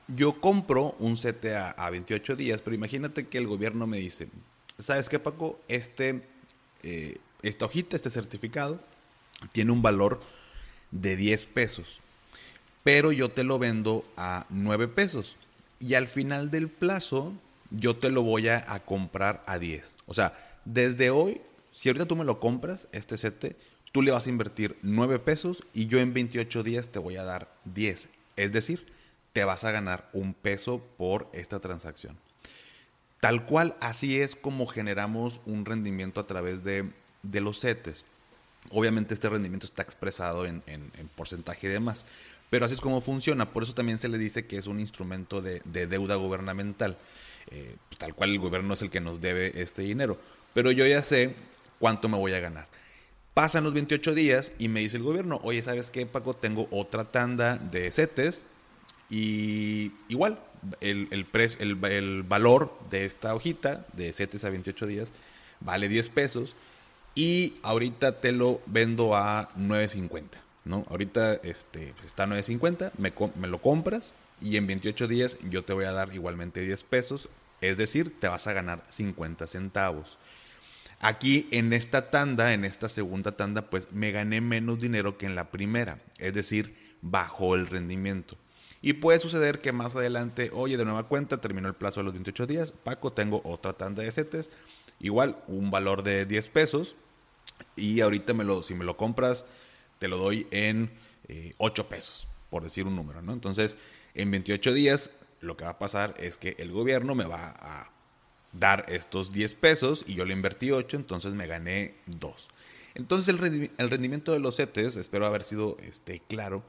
yo 0.08 0.40
compro 0.42 0.96
un 1.00 1.18
sete 1.18 1.56
a, 1.56 1.72
a 1.72 1.90
28 1.90 2.36
días, 2.36 2.62
pero 2.62 2.76
imagínate 2.76 3.28
que 3.28 3.38
el 3.38 3.48
gobierno 3.48 3.88
me 3.88 3.98
dice, 3.98 4.28
¿sabes 4.80 5.10
qué, 5.10 5.20
Paco? 5.20 5.60
Este, 5.68 6.24
eh, 6.84 7.18
esta 7.42 7.66
hojita, 7.66 7.96
este 7.96 8.10
certificado, 8.10 8.80
tiene 9.52 9.72
un 9.72 9.82
valor 9.82 10.22
de 10.92 11.16
10 11.16 11.46
pesos, 11.46 12.00
pero 12.84 13.12
yo 13.12 13.32
te 13.32 13.44
lo 13.44 13.60
vendo 13.60 14.06
a 14.18 14.46
9 14.50 14.88
pesos. 14.88 15.38
Y 15.80 15.96
al 15.96 16.08
final 16.08 16.52
del 16.52 16.70
plazo, 16.70 17.34
yo 17.72 17.98
te 17.98 18.10
lo 18.10 18.24
voy 18.24 18.48
a, 18.48 18.64
comprar 18.86 19.44
a 19.48 19.60
10. 19.60 19.98
O 20.06 20.14
sea, 20.14 20.60
desde 20.64 21.10
hoy, 21.10 21.42
si 21.72 21.90
ahorita 21.90 22.06
tú 22.06 22.16
me 22.16 22.24
lo 22.24 22.40
compras, 22.40 22.88
este 22.92 23.18
sete, 23.18 23.58
tú 23.92 24.02
le 24.02 24.12
vas 24.12 24.28
a 24.28 24.30
invertir 24.30 24.78
9 24.82 25.20
pesos 25.20 25.64
y 25.74 25.88
yo 25.88 26.00
en 26.00 26.14
28 26.14 26.64
días 26.64 26.88
te 26.88 27.00
voy 27.00 27.18
a 27.18 27.24
dar 27.24 27.54
10. 27.66 28.08
Es 28.36 28.52
decir, 28.52 28.92
te 29.34 29.44
vas 29.46 29.64
a 29.64 29.72
ganar 29.72 30.10
un 30.14 30.34
peso 30.34 30.80
por 30.98 31.30
esta 31.34 31.60
transacción. 31.60 32.18
Tal 33.20 33.46
cual, 33.46 33.76
así 33.80 34.20
es 34.20 34.36
como 34.36 34.68
generamos 34.68 35.40
un 35.46 35.66
rendimiento 35.66 36.20
a 36.20 36.28
través 36.28 36.64
de, 36.64 36.90
los 37.24 37.62
CETES. 37.62 38.06
Obviamente 38.72 39.14
este 39.14 39.30
rendimiento 39.30 39.66
está 39.66 39.82
expresado 39.82 40.46
en, 40.46 40.62
porcentaje 41.16 41.68
y 41.68 41.70
demás, 41.70 42.06
pero 42.50 42.66
así 42.66 42.76
es 42.76 42.82
como 42.82 43.02
funciona. 43.02 43.52
Por 43.52 43.64
eso 43.64 43.74
también 43.74 43.98
se 43.98 44.10
le 44.10 44.18
dice 44.18 44.46
que 44.46 44.58
es 44.58 44.68
un 44.68 44.80
instrumento 44.80 45.42
de, 45.42 45.62
deuda 45.88 46.16
gubernamental. 46.16 46.98
Eh, 47.52 47.76
pues, 47.90 48.00
tal 48.00 48.14
cual 48.14 48.32
el 48.32 48.40
gobierno 48.40 48.74
es 48.74 48.82
el 48.82 48.90
que 48.90 49.02
nos 49.02 49.20
debe 49.20 49.62
este 49.62 49.82
dinero 49.82 50.18
pero 50.54 50.72
yo 50.72 50.86
ya 50.86 51.02
sé 51.02 51.36
cuánto 51.80 52.08
me 52.08 52.18
voy 52.18 52.34
a 52.34 52.40
ganar. 52.40 52.68
Pasan 53.34 53.64
los 53.64 53.74
28 53.74 54.14
días 54.14 54.52
y 54.60 54.68
me 54.68 54.82
dice 54.82 54.98
el 54.98 55.04
gobierno, 55.04 55.40
oye, 55.44 55.62
¿sabes 55.64 55.90
qué, 55.90 56.06
Paco? 56.06 56.36
Tengo 56.36 56.68
otra 56.70 57.06
tanda 57.06 57.58
de 57.58 57.92
CETES 57.92 58.44
y 59.10 59.92
igual, 60.08 60.40
el, 60.82 61.08
el, 61.12 61.28
el, 61.60 62.24
valor 62.24 62.78
de 62.90 63.06
esta 63.06 63.34
hojita 63.34 63.86
de 63.94 64.14
CETES 64.14 64.44
a 64.44 64.50
28 64.50 64.88
días 64.88 65.12
vale 65.60 65.88
10 65.88 66.10
pesos 66.10 66.56
y 67.16 67.56
ahorita 67.64 68.20
te 68.22 68.32
lo 68.32 68.62
vendo 68.66 69.16
a 69.16 69.54
9.50, 69.56 70.30
¿no? 70.66 70.86
Ahorita 70.90 71.36
este, 71.36 71.94
está 72.06 72.24
a 72.24 72.28
9.50, 72.28 72.92
me, 72.98 73.14
me 73.36 73.48
lo 73.48 73.62
compras 73.62 74.14
y 74.42 74.58
en 74.58 74.68
28 74.68 75.08
días 75.08 75.38
yo 75.50 75.64
te 75.64 75.74
voy 75.74 75.86
a 75.86 75.92
dar 75.92 76.14
igualmente 76.14 76.62
10 76.62 76.84
pesos, 76.84 77.30
es 77.62 77.78
decir, 77.78 78.20
te 78.20 78.28
vas 78.28 78.48
a 78.48 78.54
ganar 78.54 78.84
50 78.90 79.48
centavos. 79.48 80.18
Aquí 81.04 81.50
en 81.52 81.74
esta 81.74 82.10
tanda, 82.10 82.54
en 82.54 82.64
esta 82.64 82.88
segunda 82.88 83.34
tanda, 83.34 83.70
pues 83.70 83.92
me 83.92 84.12
gané 84.12 84.40
menos 84.40 84.80
dinero 84.80 85.18
que 85.18 85.26
en 85.26 85.36
la 85.36 85.52
primera, 85.52 86.02
es 86.18 86.34
decir, 86.34 86.78
bajó 87.02 87.56
el 87.56 87.68
rendimiento. 87.68 88.38
Y 88.82 88.94
puede 88.94 89.20
suceder 89.20 89.60
que 89.60 89.74
más 89.74 89.98
adelante, 89.98 90.50
oye, 90.54 90.78
de 90.78 90.86
nueva 90.86 91.10
cuenta, 91.10 91.42
terminó 91.42 91.68
el 91.68 91.74
plazo 91.74 92.00
de 92.00 92.06
los 92.06 92.14
28 92.14 92.48
días, 92.48 92.72
Paco, 92.72 93.12
tengo 93.12 93.42
otra 93.44 93.74
tanda 93.74 94.02
de 94.02 94.14
CETES, 94.14 94.50
igual, 95.02 95.44
un 95.48 95.72
valor 95.72 96.04
de 96.04 96.26
10 96.26 96.48
pesos, 96.48 96.96
y 97.76 98.00
ahorita 98.00 98.34
me 98.34 98.46
lo, 98.46 98.64
si 98.64 98.74
me 98.74 98.86
lo 98.86 98.96
compras, 98.96 99.46
te 100.00 100.08
lo 100.08 100.16
doy 100.18 100.48
en 100.52 100.90
8 101.58 101.82
eh, 101.82 101.86
pesos, 101.90 102.30
por 102.50 102.64
decir 102.64 102.88
un 102.88 102.96
número, 102.96 103.22
¿no? 103.22 103.34
Entonces, 103.34 103.78
en 104.14 104.32
28 104.32 104.74
días, 104.74 105.12
lo 105.42 105.58
que 105.58 105.66
va 105.66 105.72
a 105.72 105.80
pasar 105.80 106.14
es 106.18 106.38
que 106.38 106.56
el 106.60 106.72
gobierno 106.72 107.14
me 107.14 107.26
va 107.26 107.54
a 107.58 107.93
dar 108.54 108.86
estos 108.88 109.32
10 109.32 109.56
pesos 109.56 110.06
y 110.08 110.14
yo 110.14 110.26
le 110.26 110.34
invertí 110.34 110.72
8, 110.72 110.96
entonces 110.98 111.34
me 111.34 111.48
gané 111.48 111.96
2. 112.06 112.50
Entonces 112.96 113.28
el, 113.30 113.90
rendimiento 113.90 114.32
de 114.32 114.40
los 114.40 114.58
CETES, 114.58 114.96
espero 114.98 115.26
haber 115.26 115.44
sido 115.44 115.78
este, 115.82 116.22
claro, 116.30 116.64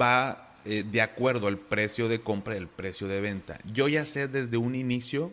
va 0.00 0.46
eh, 0.64 0.84
de 0.90 1.02
acuerdo 1.02 1.46
al 1.46 1.58
precio 1.58 2.08
de 2.08 2.20
compra 2.20 2.54
y 2.54 2.58
el 2.58 2.68
precio 2.68 3.06
de 3.06 3.20
venta. 3.20 3.58
Yo 3.70 3.88
ya 3.88 4.04
sé 4.04 4.28
desde 4.28 4.56
un 4.56 4.74
inicio 4.74 5.32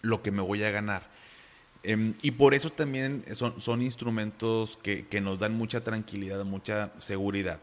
lo 0.00 0.22
que 0.22 0.30
me 0.30 0.40
voy 0.40 0.62
a 0.62 0.70
ganar. 0.70 1.10
Em, 1.82 2.14
y 2.22 2.32
por 2.32 2.54
eso 2.54 2.70
también 2.70 3.24
son, 3.34 3.60
son 3.60 3.82
instrumentos 3.82 4.78
que, 4.82 5.06
que, 5.06 5.20
nos 5.20 5.38
dan 5.38 5.54
mucha 5.54 5.84
tranquilidad, 5.84 6.44
mucha 6.44 6.92
seguridad. 6.98 7.60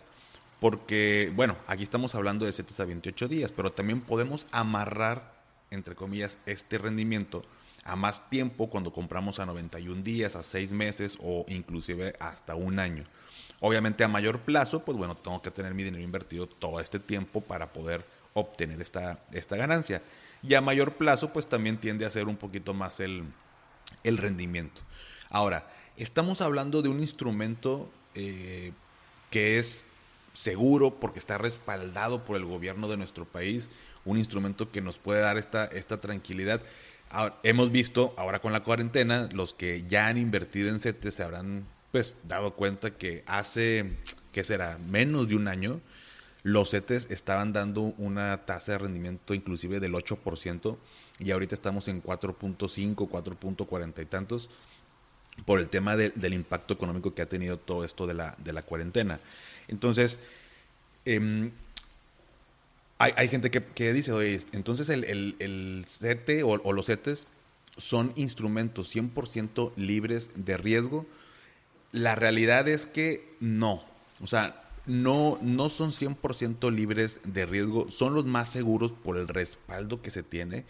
Porque, 0.59 1.31
bueno, 1.35 1.57
aquí 1.67 1.83
estamos 1.83 2.15
hablando 2.15 2.45
de 2.45 2.53
CETES 2.53 2.79
a 2.79 2.85
28 2.85 3.27
días, 3.27 3.51
pero 3.51 3.73
también 3.73 4.01
podemos 4.01 4.47
amarrar, 4.51 5.35
entre 5.69 5.95
comillas, 5.95 6.39
este 6.45 6.77
rendimiento 6.77 7.43
a 7.85 7.95
más 7.95 8.29
tiempo 8.29 8.69
cuando 8.69 8.91
compramos 8.91 9.39
a 9.39 9.45
91 9.45 10.01
días, 10.01 10.35
a 10.35 10.43
6 10.43 10.73
meses 10.73 11.17
o 11.21 11.45
inclusive 11.47 12.15
hasta 12.19 12.55
un 12.55 12.79
año. 12.79 13.05
Obviamente 13.61 14.03
a 14.03 14.07
mayor 14.07 14.39
plazo, 14.39 14.83
pues 14.83 14.97
bueno, 14.97 15.15
tengo 15.15 15.41
que 15.41 15.51
tener 15.51 15.73
mi 15.75 15.83
dinero 15.83 16.03
invertido 16.03 16.47
todo 16.47 16.79
este 16.79 16.99
tiempo 16.99 17.41
para 17.41 17.71
poder 17.71 18.05
obtener 18.33 18.81
esta, 18.81 19.23
esta 19.31 19.55
ganancia. 19.55 20.01
Y 20.41 20.55
a 20.55 20.61
mayor 20.61 20.95
plazo, 20.95 21.31
pues 21.31 21.47
también 21.47 21.79
tiende 21.79 22.05
a 22.05 22.09
ser 22.09 22.27
un 22.27 22.37
poquito 22.37 22.73
más 22.73 22.99
el, 22.99 23.23
el 24.03 24.17
rendimiento. 24.17 24.81
Ahora, 25.29 25.69
estamos 25.95 26.41
hablando 26.41 26.81
de 26.81 26.89
un 26.89 26.99
instrumento 26.99 27.89
eh, 28.15 28.73
que 29.29 29.59
es 29.59 29.85
seguro 30.33 30.99
porque 30.99 31.19
está 31.19 31.37
respaldado 31.37 32.25
por 32.25 32.35
el 32.35 32.45
gobierno 32.45 32.87
de 32.87 32.97
nuestro 32.97 33.25
país, 33.25 33.69
un 34.05 34.17
instrumento 34.17 34.71
que 34.71 34.81
nos 34.81 34.97
puede 34.97 35.21
dar 35.21 35.37
esta, 35.37 35.65
esta 35.65 36.01
tranquilidad 36.01 36.61
hemos 37.43 37.71
visto 37.71 38.13
ahora 38.17 38.39
con 38.39 38.51
la 38.53 38.63
cuarentena, 38.63 39.29
los 39.31 39.53
que 39.53 39.83
ya 39.87 40.07
han 40.07 40.17
invertido 40.17 40.69
en 40.69 40.79
CETES 40.79 41.15
se 41.15 41.23
habrán 41.23 41.65
pues 41.91 42.17
dado 42.23 42.55
cuenta 42.55 42.91
que 42.91 43.23
hace, 43.25 43.97
¿qué 44.31 44.43
será? 44.43 44.77
Menos 44.77 45.29
de 45.29 45.35
un 45.35 45.47
año, 45.47 45.79
los 46.43 46.71
CETES 46.71 47.07
estaban 47.09 47.53
dando 47.53 47.81
una 47.97 48.45
tasa 48.45 48.73
de 48.73 48.77
rendimiento 48.79 49.33
inclusive 49.33 49.79
del 49.79 49.93
8% 49.93 50.77
y 51.19 51.31
ahorita 51.31 51.55
estamos 51.55 51.87
en 51.87 52.03
4.5, 52.03 52.95
4.40 52.95 54.01
y 54.01 54.05
tantos 54.05 54.49
por 55.45 55.59
el 55.59 55.69
tema 55.69 55.97
del 55.97 56.33
impacto 56.33 56.73
económico 56.73 57.13
que 57.13 57.21
ha 57.21 57.29
tenido 57.29 57.57
todo 57.57 57.83
esto 57.83 58.07
de 58.07 58.13
la, 58.13 58.35
de 58.43 58.53
la 58.53 58.61
cuarentena. 58.61 59.19
Entonces, 59.67 60.19
eh, 61.05 61.51
hay, 62.97 63.27
gente 63.27 63.51
que, 63.51 63.93
dice, 63.93 64.11
oye, 64.13 64.39
entonces 64.53 64.89
el, 64.89 65.03
el, 65.39 65.85
CETE 65.87 66.43
o, 66.43 66.57
los 66.71 66.85
CETES 66.85 67.27
son 67.77 68.13
instrumentos 68.15 68.95
100% 68.95 69.73
libres 69.75 70.31
de 70.35 70.55
riesgo. 70.57 71.05
La 71.91 72.15
realidad 72.15 72.67
es 72.69 72.85
que 72.85 73.35
no. 73.41 73.83
O 74.21 74.27
sea, 74.27 74.63
no, 74.85 75.37
no 75.41 75.69
son 75.69 75.91
100% 75.91 76.71
libres 76.71 77.19
de 77.25 77.45
riesgo. 77.45 77.89
Son 77.89 78.13
los 78.13 78.25
más 78.25 78.49
seguros 78.49 78.93
por 78.93 79.17
el 79.17 79.27
respaldo 79.27 80.01
que 80.01 80.11
se 80.11 80.23
tiene. 80.23 80.63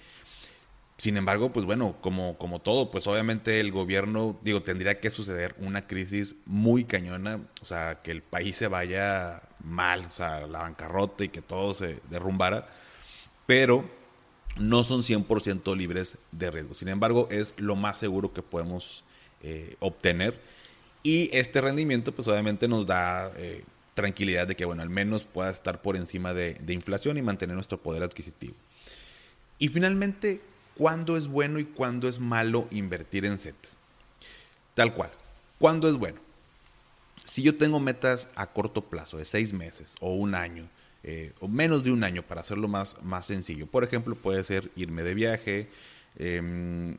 Sin 0.98 1.18
embargo, 1.18 1.52
pues 1.52 1.66
bueno, 1.66 1.98
como, 2.00 2.38
como 2.38 2.60
todo, 2.62 2.90
pues 2.90 3.06
obviamente 3.08 3.60
el 3.60 3.72
gobierno, 3.72 4.40
digo, 4.44 4.64
tendría 4.64 5.02
que 5.02 5.10
suceder 5.10 5.54
una 5.60 5.88
crisis 5.88 6.38
muy 6.46 6.86
cañona, 6.86 7.42
o 7.62 7.66
sea, 7.66 8.02
que 8.02 8.12
el 8.12 8.22
país 8.22 8.56
se 8.56 8.68
vaya 8.68 9.42
mal, 9.62 10.06
o 10.06 10.12
sea, 10.12 10.48
la 10.48 10.60
bancarrota 10.60 11.26
y 11.26 11.30
que 11.30 11.42
todo 11.42 11.74
se 11.74 12.00
derrumbara, 12.10 12.70
pero 13.46 13.84
no 14.58 14.86
son 14.86 15.02
100% 15.02 15.76
libres 15.76 16.18
de 16.32 16.50
riesgo. 16.50 16.74
Sin 16.76 16.88
embargo, 16.88 17.28
es 17.30 17.56
lo 17.58 17.76
más 17.76 18.00
seguro 18.00 18.32
que 18.32 18.42
podemos 18.42 19.04
eh, 19.44 19.76
obtener 19.80 20.40
y 21.04 21.30
este 21.36 21.60
rendimiento, 21.60 22.14
pues 22.14 22.28
obviamente 22.30 22.70
nos 22.70 22.86
da 22.86 23.32
eh, 23.36 23.66
tranquilidad 23.96 24.48
de 24.48 24.56
que, 24.56 24.64
bueno, 24.64 24.82
al 24.82 24.90
menos 24.90 25.26
pueda 25.26 25.52
estar 25.52 25.82
por 25.82 25.98
encima 25.98 26.34
de, 26.34 26.54
de 26.54 26.74
inflación 26.74 27.18
y 27.18 27.22
mantener 27.22 27.56
nuestro 27.56 27.84
poder 27.84 28.02
adquisitivo. 28.02 28.56
Y 29.60 29.68
finalmente, 29.68 30.42
cuándo 30.78 31.18
es 31.18 31.28
bueno 31.28 31.60
y 31.60 31.66
cuándo 31.66 32.08
es 32.08 32.20
malo 32.20 32.68
invertir 32.72 33.26
en 33.26 33.40
set. 33.40 33.56
Tal 34.74 34.94
cual. 34.94 35.12
¿Cuándo 35.60 35.88
es 35.88 35.96
bueno? 35.96 36.20
Si 37.24 37.42
yo 37.42 37.58
tengo 37.58 37.80
metas 37.80 38.28
a 38.36 38.48
corto 38.48 38.82
plazo, 38.82 39.18
de 39.18 39.26
seis 39.26 39.54
meses 39.54 39.96
o 40.00 40.14
un 40.14 40.36
año, 40.36 40.68
eh, 41.04 41.34
o 41.40 41.48
menos 41.48 41.84
de 41.84 41.92
un 41.92 42.04
año 42.04 42.24
para 42.24 42.42
hacerlo 42.42 42.68
más, 42.68 42.98
más 43.04 43.26
sencillo. 43.26 43.68
Por 43.68 43.84
ejemplo, 43.84 44.16
puede 44.16 44.44
ser 44.44 44.72
irme 44.76 45.04
de 45.04 45.14
viaje, 45.14 45.70
em, 46.18 46.98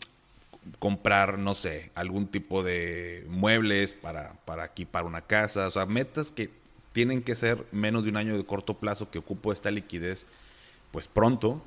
comprar, 0.79 1.39
no 1.39 1.55
sé, 1.55 1.91
algún 1.95 2.27
tipo 2.27 2.63
de 2.63 3.25
muebles 3.29 3.93
para, 3.93 4.35
para 4.45 4.65
equipar 4.65 5.05
una 5.05 5.23
casa. 5.23 5.69
O 5.69 5.71
sea, 5.71 5.87
metas 5.87 6.33
que 6.33 6.51
tienen 6.93 7.23
que 7.23 7.35
ser 7.35 7.67
menos 7.73 8.05
de 8.05 8.11
un 8.11 8.17
año 8.17 8.37
de 8.37 8.45
corto 8.45 8.75
plazo 8.75 9.11
que 9.11 9.19
ocupo 9.19 9.53
esta 9.53 9.71
liquidez 9.71 10.27
pues 10.93 11.09
pronto 11.09 11.63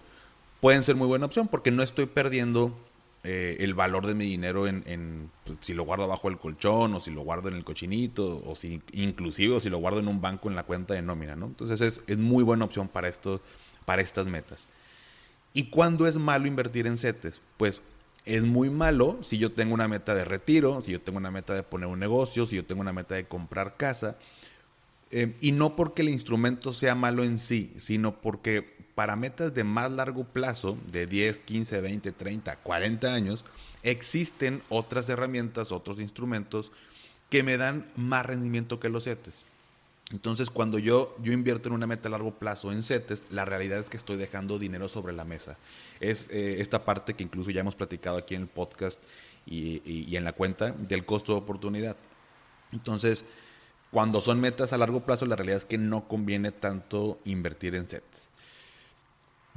pueden 0.61 0.83
ser 0.83 0.95
muy 0.95 1.07
buena 1.07 1.25
opción 1.25 1.47
porque 1.47 1.71
no 1.71 1.83
estoy 1.83 2.05
perdiendo 2.05 2.77
eh, 3.23 3.57
el 3.59 3.73
valor 3.73 4.07
de 4.07 4.13
mi 4.13 4.25
dinero 4.25 4.65
en, 4.67 5.29
pues, 5.43 5.57
si 5.61 5.73
lo 5.73 5.83
guardo 5.83 6.07
bajo 6.07 6.29
el 6.29 6.37
colchón 6.37 6.93
o 6.93 6.99
si 6.99 7.11
lo 7.11 7.21
guardo 7.21 7.49
en 7.49 7.55
el 7.55 7.65
cochinito 7.65 8.41
o 8.45 8.55
si 8.55 8.81
inclusive 8.93 9.59
si 9.59 9.69
lo 9.69 9.77
guardo 9.79 9.99
en 9.99 10.07
un 10.07 10.21
banco 10.21 10.49
en 10.49 10.55
la 10.55 10.63
cuenta 10.63 10.93
de 10.93 11.01
nómina, 11.01 11.35
¿no? 11.35 11.47
Entonces 11.47 11.81
es, 11.81 12.01
es 12.07 12.17
muy 12.17 12.43
buena 12.43 12.65
opción 12.65 12.87
para, 12.87 13.09
para 13.85 14.01
estas 14.01 14.27
metas. 14.27 14.69
¿Y 15.53 15.65
cuándo 15.65 16.07
es 16.07 16.17
malo 16.17 16.47
invertir 16.47 16.87
en 16.87 16.97
CETES? 16.97 17.41
Pues 17.57 17.81
es 18.25 18.43
muy 18.43 18.69
malo 18.69 19.17
si 19.21 19.37
yo 19.37 19.51
tengo 19.51 19.73
una 19.73 19.87
meta 19.87 20.13
de 20.13 20.23
retiro, 20.23 20.81
si 20.81 20.91
yo 20.91 21.01
tengo 21.01 21.17
una 21.17 21.31
meta 21.31 21.53
de 21.53 21.63
poner 21.63 21.87
un 21.87 21.99
negocio, 21.99 22.45
si 22.45 22.55
yo 22.55 22.65
tengo 22.65 22.81
una 22.81 22.93
meta 22.93 23.15
de 23.15 23.25
comprar 23.25 23.75
casa. 23.75 24.17
Eh, 25.11 25.35
y 25.41 25.51
no 25.51 25.75
porque 25.75 26.03
el 26.03 26.09
instrumento 26.09 26.71
sea 26.71 26.93
malo 26.93 27.23
en 27.23 27.37
sí, 27.37 27.73
sino 27.77 28.21
porque 28.21 28.78
para 28.99 29.15
metas 29.15 29.53
de 29.53 29.63
más 29.63 29.89
largo 29.89 30.25
plazo, 30.25 30.77
de 30.91 31.07
10, 31.07 31.37
15, 31.37 31.79
20, 31.79 32.11
30, 32.11 32.57
40 32.57 33.13
años, 33.13 33.45
existen 33.81 34.61
otras 34.67 35.07
herramientas, 35.07 35.71
otros 35.71 36.01
instrumentos 36.01 36.73
que 37.29 37.41
me 37.41 37.55
dan 37.55 37.89
más 37.95 38.25
rendimiento 38.25 38.77
que 38.77 38.89
los 38.89 39.05
CETES. 39.05 39.45
Entonces, 40.11 40.49
cuando 40.49 40.79
yo, 40.79 41.15
yo 41.21 41.31
invierto 41.31 41.69
en 41.69 41.75
una 41.75 41.87
meta 41.87 42.09
a 42.09 42.11
largo 42.11 42.31
plazo 42.31 42.73
en 42.73 42.83
CETES, 42.83 43.23
la 43.31 43.45
realidad 43.45 43.79
es 43.79 43.89
que 43.89 43.95
estoy 43.95 44.17
dejando 44.17 44.59
dinero 44.59 44.89
sobre 44.89 45.13
la 45.13 45.23
mesa. 45.23 45.57
Es 46.01 46.27
eh, 46.29 46.57
esta 46.59 46.83
parte 46.83 47.13
que 47.13 47.23
incluso 47.23 47.51
ya 47.51 47.61
hemos 47.61 47.75
platicado 47.75 48.17
aquí 48.17 48.35
en 48.35 48.41
el 48.41 48.47
podcast 48.49 49.01
y, 49.45 50.13
en 50.13 50.25
la 50.25 50.33
cuenta 50.33 50.71
del 50.71 51.05
costo 51.05 51.31
de 51.31 51.37
oportunidad. 51.39 51.95
Entonces, 52.73 53.23
cuando 53.91 54.19
son 54.19 54.41
metas 54.41 54.73
a 54.73 54.77
largo 54.77 55.05
plazo, 55.05 55.25
la 55.25 55.37
realidad 55.37 55.59
es 55.59 55.65
que 55.65 55.77
no 55.77 56.05
conviene 56.09 56.51
tanto 56.51 57.17
invertir 57.23 57.75
en 57.75 57.87
CETES. 57.87 58.31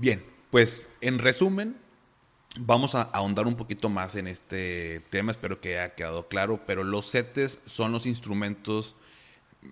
Bien, 0.02 0.24
pues 0.50 0.88
en 1.00 1.20
resumen, 1.20 1.76
vamos 2.58 2.96
a 2.96 3.02
ahondar 3.02 3.46
un 3.46 3.54
poquito 3.54 3.88
más 3.88 4.16
en 4.16 4.26
este 4.26 4.98
tema, 5.10 5.30
espero 5.30 5.60
que 5.60 5.78
haya 5.78 5.94
quedado 5.94 6.26
claro, 6.26 6.62
pero 6.66 6.82
los 6.82 7.08
CETES 7.08 7.60
son 7.66 7.92
los 7.92 8.04
instrumentos 8.06 8.96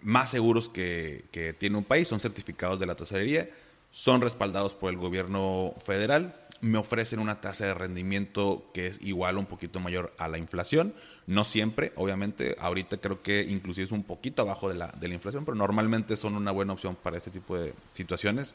más 0.05 0.31
seguros 0.31 0.69
que, 0.69 1.57
tiene 1.59 1.79
un 1.79 1.83
país, 1.83 2.07
son 2.07 2.21
certificados 2.21 2.79
de 2.79 2.87
la 2.87 2.95
tesorería, 2.95 3.51
son 3.91 4.21
respaldados 4.21 4.77
por 4.77 4.91
el 4.91 4.99
gobierno 4.99 5.75
federal, 5.85 6.47
me 6.61 6.79
ofrecen 6.79 7.19
una 7.19 7.41
tasa 7.41 7.67
de 7.67 7.75
rendimiento 7.75 8.71
que 8.73 8.87
es 8.87 9.03
igual 9.03 9.37
o 9.37 9.41
un 9.41 9.47
poquito 9.47 9.81
mayor 9.81 10.15
a 10.17 10.29
la 10.29 10.39
inflación, 10.39 10.95
no 11.27 11.43
siempre, 11.43 11.93
obviamente, 11.97 12.55
ahorita 12.61 12.99
creo 12.99 13.21
que 13.21 13.43
inclusive 13.43 13.87
es 13.87 13.91
un 13.91 14.05
poquito 14.05 14.43
abajo 14.43 14.69
de 14.69 14.77
la, 14.77 14.95
de 14.97 15.09
la 15.09 15.15
inflación, 15.15 15.45
pero 15.45 15.57
normalmente 15.57 16.17
son 16.17 16.37
una 16.37 16.53
buena 16.53 16.75
opción 16.75 16.95
para 16.95 17.17
este 17.17 17.33
tipo 17.33 17.59
de 17.59 17.75
situaciones. 17.95 18.55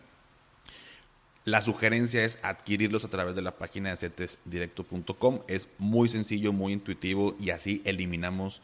La 1.45 1.61
sugerencia 1.61 2.25
es 2.25 2.37
adquirirlos 2.41 3.05
a 3.05 3.09
través 3.09 3.35
de 3.35 3.41
la 3.41 3.57
página 3.57 3.91
de 3.91 3.97
cetesdirecto.com. 3.97 5.41
Es 5.47 5.69
muy 5.77 6.09
sencillo, 6.09 6.51
muy 6.51 6.73
intuitivo 6.73 7.35
y 7.39 7.51
así 7.51 7.81
eliminamos 7.85 8.61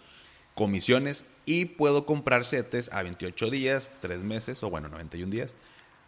comisiones 0.56 1.26
y 1.46 1.66
puedo 1.66 2.06
comprar 2.06 2.44
CETES 2.44 2.92
a 2.92 3.04
28 3.04 3.50
días, 3.50 3.92
3 4.02 4.24
meses 4.24 4.64
o 4.64 4.70
bueno, 4.70 4.90
91 4.90 5.32
días 5.32 5.56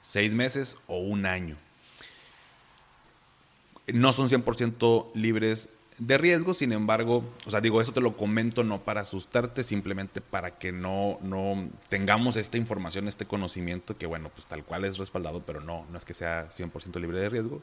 seis 0.04 0.34
meses 0.34 0.78
o 0.86 1.00
un 1.00 1.26
año. 1.26 1.56
No 3.88 4.14
son 4.14 4.30
100% 4.30 5.12
libres 5.16 5.70
de 5.98 6.18
riesgo, 6.18 6.54
sin 6.54 6.72
embargo, 6.72 7.24
o 7.46 7.52
sea, 7.52 7.62
digo, 7.62 7.82
eso 7.82 7.92
te 7.92 8.02
lo 8.02 8.18
comento 8.18 8.64
no 8.64 8.84
para 8.84 9.02
asustarte, 9.02 9.64
simplemente 9.64 10.22
para 10.22 10.58
que 10.58 10.72
no, 10.72 11.20
no 11.22 11.70
tengamos 11.90 12.36
esta 12.36 12.58
información, 12.58 13.08
este 13.08 13.26
conocimiento 13.26 13.98
que, 13.98 14.06
bueno, 14.06 14.30
pues 14.34 14.46
tal 14.46 14.64
cual 14.64 14.86
es 14.86 14.98
respaldado, 14.98 15.46
pero 15.46 15.62
no, 15.62 15.86
no 15.92 15.98
es 15.98 16.06
que 16.06 16.14
sea 16.14 16.50
100% 16.50 17.00
libre 17.00 17.20
de 17.20 17.30
riesgo. 17.30 17.62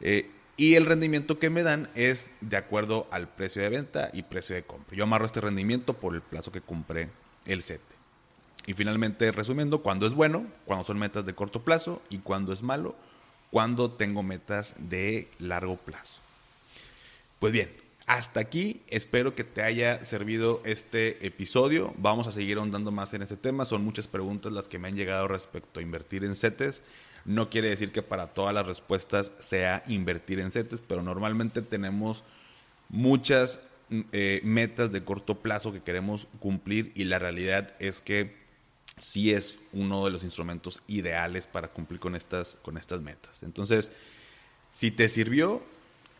Eh, 0.00 0.30
y 0.56 0.74
el 0.74 0.86
rendimiento 0.86 1.38
que 1.38 1.50
me 1.50 1.62
dan 1.62 1.88
es 1.94 2.28
de 2.40 2.56
acuerdo 2.56 3.06
al 3.10 3.28
precio 3.28 3.62
de 3.62 3.70
venta 3.70 4.10
y 4.12 4.22
precio 4.22 4.54
de 4.54 4.62
compra. 4.62 4.96
Yo 4.96 5.04
amarro 5.04 5.24
este 5.24 5.40
rendimiento 5.40 5.94
por 5.94 6.14
el 6.14 6.22
plazo 6.22 6.52
que 6.52 6.60
compré 6.60 7.08
el 7.46 7.62
set. 7.62 7.80
Y 8.66 8.74
finalmente, 8.74 9.32
resumiendo, 9.32 9.82
cuando 9.82 10.06
es 10.06 10.14
bueno, 10.14 10.46
cuando 10.66 10.84
son 10.84 10.98
metas 10.98 11.24
de 11.24 11.34
corto 11.34 11.62
plazo 11.62 12.02
y 12.10 12.18
cuando 12.18 12.52
es 12.52 12.62
malo, 12.62 12.94
cuando 13.50 13.90
tengo 13.90 14.22
metas 14.22 14.74
de 14.78 15.28
largo 15.38 15.76
plazo. 15.76 16.20
Pues 17.40 17.54
bien, 17.54 17.70
hasta 18.06 18.38
aquí 18.38 18.82
espero 18.88 19.34
que 19.34 19.44
te 19.44 19.62
haya 19.62 20.04
servido 20.04 20.60
este 20.66 21.26
episodio. 21.26 21.94
Vamos 21.96 22.26
a 22.26 22.32
seguir 22.32 22.58
ahondando 22.58 22.92
más 22.92 23.14
en 23.14 23.22
este 23.22 23.38
tema. 23.38 23.64
Son 23.64 23.82
muchas 23.82 24.08
preguntas 24.08 24.52
las 24.52 24.68
que 24.68 24.78
me 24.78 24.88
han 24.88 24.94
llegado 24.94 25.26
respecto 25.26 25.80
a 25.80 25.82
invertir 25.82 26.22
en 26.24 26.36
CETES. 26.36 26.82
No 27.24 27.48
quiere 27.48 27.70
decir 27.70 27.92
que 27.92 28.02
para 28.02 28.34
todas 28.34 28.52
las 28.52 28.66
respuestas 28.66 29.32
sea 29.38 29.82
invertir 29.86 30.38
en 30.38 30.50
CETES, 30.50 30.82
pero 30.86 31.02
normalmente 31.02 31.62
tenemos 31.62 32.24
muchas 32.90 33.60
eh, 34.12 34.42
metas 34.44 34.92
de 34.92 35.02
corto 35.02 35.40
plazo 35.40 35.72
que 35.72 35.80
queremos 35.82 36.28
cumplir 36.40 36.92
y 36.94 37.04
la 37.04 37.18
realidad 37.18 37.74
es 37.78 38.02
que 38.02 38.36
sí 38.98 39.32
es 39.32 39.60
uno 39.72 40.04
de 40.04 40.10
los 40.10 40.24
instrumentos 40.24 40.82
ideales 40.88 41.46
para 41.46 41.68
cumplir 41.68 42.00
con 42.00 42.14
estas, 42.14 42.58
con 42.60 42.76
estas 42.76 43.00
metas. 43.00 43.42
Entonces, 43.42 43.92
si 44.70 44.90
te 44.90 45.08
sirvió, 45.08 45.62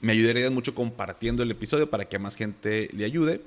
me 0.00 0.12
ayudaría 0.12 0.50
mucho 0.50 0.75
compartiendo 0.75 1.42
el 1.42 1.50
episodio 1.50 1.90
para 1.90 2.09
que 2.09 2.19
más 2.19 2.37
gente 2.37 2.88
le 2.92 3.04
ayude. 3.04 3.42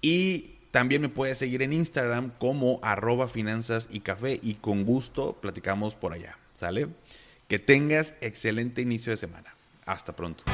Y 0.00 0.56
también 0.70 1.02
me 1.02 1.08
puedes 1.08 1.38
seguir 1.38 1.62
en 1.62 1.72
Instagram 1.72 2.32
como 2.38 2.80
arroba 2.82 3.28
finanzas 3.28 3.88
y 3.90 4.00
café 4.00 4.40
y 4.42 4.54
con 4.54 4.84
gusto 4.84 5.38
platicamos 5.40 5.94
por 5.94 6.12
allá. 6.12 6.38
¿Sale? 6.54 6.88
Que 7.48 7.58
tengas 7.58 8.14
excelente 8.20 8.82
inicio 8.82 9.10
de 9.10 9.16
semana. 9.16 9.54
Hasta 9.84 10.14
pronto. 10.14 10.44